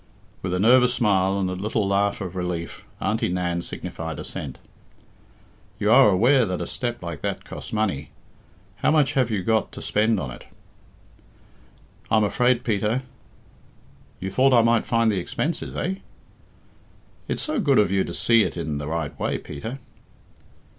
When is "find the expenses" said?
14.87-15.75